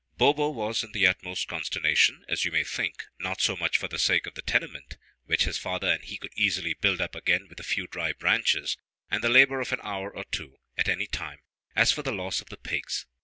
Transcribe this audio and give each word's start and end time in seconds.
Bo 0.17 0.33
bo 0.33 0.49
was 0.49 0.83
in 0.83 0.93
the 0.93 1.05
utmost 1.05 1.47
consternation, 1.47 2.25
as 2.27 2.43
you 2.43 2.51
may 2.51 2.63
think, 2.63 3.05
not 3.19 3.39
so 3.39 3.55
much 3.55 3.77
for 3.77 3.87
the 3.87 3.99
sake 3.99 4.25
of 4.25 4.33
the 4.33 4.41
tenement, 4.41 4.97
which 5.25 5.43
his 5.43 5.59
father 5.59 5.91
and 5.91 6.03
he 6.05 6.17
could 6.17 6.33
easily 6.35 6.73
build 6.73 6.99
up 6.99 7.13
again 7.13 7.47
with 7.47 7.59
a 7.59 7.63
few 7.63 7.85
dry 7.85 8.11
branches, 8.11 8.77
and 9.11 9.23
the 9.23 9.29
labor 9.29 9.61
of 9.61 9.71
an 9.71 9.79
hour 9.83 10.09
or 10.09 10.23
two, 10.23 10.57
at 10.75 10.89
any 10.89 11.05
time, 11.05 11.37
as 11.75 11.91
for 11.91 12.01
the 12.01 12.11
loss 12.11 12.41
of 12.41 12.49
the 12.49 12.57
pigs. 12.57 13.05